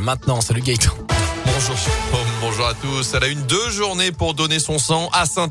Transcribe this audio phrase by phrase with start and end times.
[0.00, 0.40] maintenant.
[0.40, 1.15] Salut Gaëtan.
[1.46, 1.76] Bonjour,
[2.40, 3.14] bonjour à tous.
[3.14, 5.50] Elle a une deux journées pour donner son sang à saint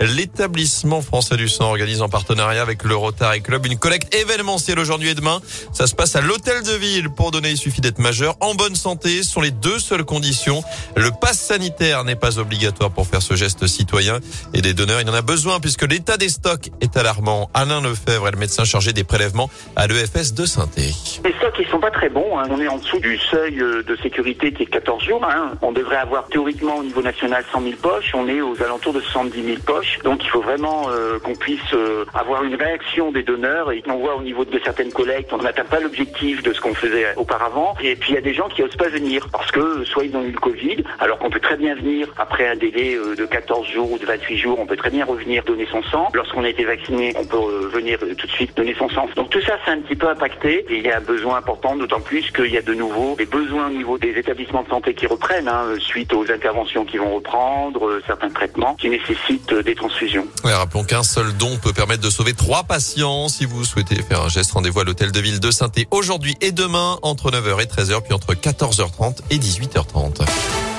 [0.00, 5.10] L'établissement français du sang organise en partenariat avec le Rotary Club une collecte événementielle aujourd'hui
[5.10, 5.40] et demain.
[5.72, 7.10] Ça se passe à l'hôtel de ville.
[7.10, 9.22] Pour donner, il suffit d'être majeur, en bonne santé.
[9.22, 10.62] Ce sont les deux seules conditions.
[10.96, 14.20] Le pass sanitaire n'est pas obligatoire pour faire ce geste citoyen.
[14.54, 17.50] Et des donneurs, il en a besoin puisque l'état des stocks est alarmant.
[17.52, 21.68] Alain Lefebvre est le médecin chargé des prélèvements à l'EFS de saint Les stocks, ils
[21.68, 22.38] sont pas très bons.
[22.38, 22.46] Hein.
[22.50, 25.20] On est en dessous du seuil euh, de sécurité qui est 14 jours.
[25.30, 25.52] Hein.
[25.62, 28.12] On devrait avoir théoriquement au niveau national 100 000 poches.
[28.14, 29.98] On est aux alentours de 70 000 poches.
[30.04, 33.72] Donc il faut vraiment euh, qu'on puisse euh, avoir une réaction des donneurs.
[33.72, 36.74] Et on voit au niveau de certaines collectes, on n'atteint pas l'objectif de ce qu'on
[36.74, 37.74] faisait auparavant.
[37.82, 40.16] Et puis il y a des gens qui n'osent pas venir parce que soit ils
[40.16, 43.24] ont eu le Covid, alors qu'on peut très bien venir après un délai euh, de
[43.24, 46.08] 14 jours ou de 28 jours, on peut très bien revenir donner son sang.
[46.14, 49.08] Lorsqu'on a été vacciné, on peut venir tout de suite donner son sang.
[49.16, 50.64] Donc tout ça, c'est un petit peu impacté.
[50.68, 53.26] Et il y a un besoin important, d'autant plus qu'il y a de nouveau des
[53.26, 55.48] besoins au niveau des établissements de santé qui reprennent.
[55.48, 60.26] Hein, suite aux interventions qui vont reprendre, euh, certains traitements qui nécessitent euh, des transfusions.
[60.44, 63.28] rappelons qu'un seul don peut permettre de sauver trois patients.
[63.28, 66.52] Si vous souhaitez faire un geste, rendez-vous à l'hôtel de ville de saint aujourd'hui et
[66.52, 70.75] demain entre 9h et 13h, puis entre 14h30 et 18h30.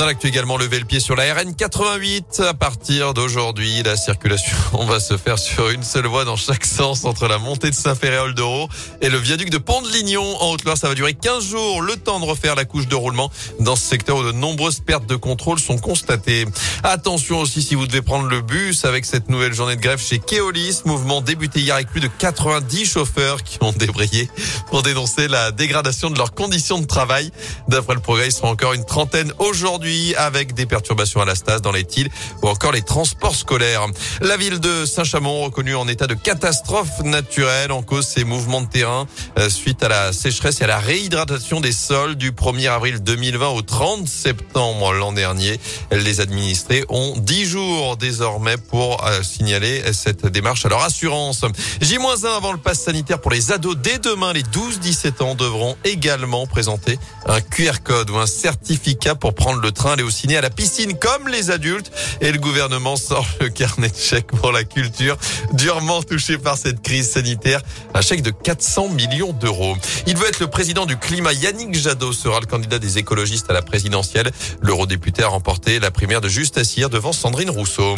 [0.00, 2.40] Dans l'actu également, lever le pied sur la RN 88.
[2.48, 4.56] À partir d'aujourd'hui, la circulation
[4.86, 8.32] va se faire sur une seule voie dans chaque sens entre la montée de Saint-Féréol
[8.32, 8.70] d'Oro
[9.02, 10.24] et le viaduc de Pont-de-Lignon.
[10.40, 13.30] En Haute-Loire, ça va durer 15 jours, le temps de refaire la couche de roulement
[13.58, 16.46] dans ce secteur où de nombreuses pertes de contrôle sont constatées.
[16.82, 20.18] Attention aussi si vous devez prendre le bus avec cette nouvelle journée de grève chez
[20.18, 20.80] Keolis.
[20.86, 24.30] Mouvement débuté hier avec plus de 90 chauffeurs qui ont débrayé
[24.68, 27.30] pour dénoncer la dégradation de leurs conditions de travail.
[27.68, 31.62] D'après le progrès, ils seront encore une trentaine aujourd'hui avec des perturbations à la Stase
[31.62, 32.10] dans les Tils
[32.42, 33.86] ou encore les transports scolaires.
[34.20, 38.68] La ville de Saint-Chamond reconnue en état de catastrophe naturelle en cause ses mouvements de
[38.68, 39.06] terrain
[39.38, 43.48] euh, suite à la sécheresse et à la réhydratation des sols du 1er avril 2020
[43.48, 45.58] au 30 septembre l'an dernier.
[45.90, 51.44] Les administrés ont 10 jours désormais pour euh, signaler cette démarche à leur assurance.
[51.80, 53.76] J-1 avant le pass sanitaire pour les ados.
[53.76, 59.34] Dès demain, les 12-17 ans devront également présenter un QR code ou un certificat pour
[59.34, 61.90] prendre le train, aller au ciné, à la piscine comme les adultes.
[62.20, 65.16] Et le gouvernement sort le carnet de chèques pour la culture,
[65.52, 67.62] durement touché par cette crise sanitaire.
[67.94, 69.76] Un chèque de 400 millions d'euros.
[70.06, 71.32] Il veut être le président du climat.
[71.32, 74.30] Yannick Jadot sera le candidat des écologistes à la présidentielle.
[74.60, 76.58] L'eurodéputé a remporté la primaire de Juste
[76.90, 77.94] devant Sandrine Rousseau.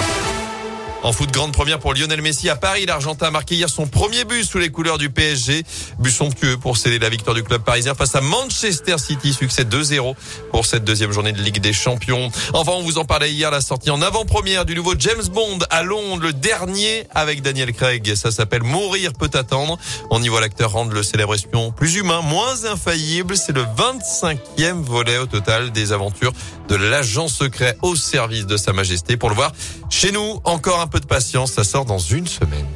[1.05, 2.87] En foot, grande première pour Lionel Messi à Paris.
[2.87, 5.65] L'Argentin a marqué hier son premier but sous les couleurs du PSG.
[5.99, 9.33] But somptueux pour céder la victoire du club parisien face à Manchester City.
[9.33, 10.15] Succès 2-0
[10.53, 12.31] pour cette deuxième journée de Ligue des Champions.
[12.53, 15.83] Enfin, on vous en parlait hier, la sortie en avant-première du nouveau James Bond à
[15.83, 18.15] Londres, le dernier avec Daniel Craig.
[18.15, 19.79] Ça s'appelle Mourir peut attendre.
[20.11, 23.37] On y voit l'acteur rendre le célèbre espion plus humain, moins infaillible.
[23.37, 26.33] C'est le 25e volet au total des aventures
[26.73, 29.19] de l'agent secret au service de Sa Majesté.
[29.19, 29.53] Pour le voir,
[29.91, 32.67] chez nous, encore un peu de patience, ça sort dans une semaine.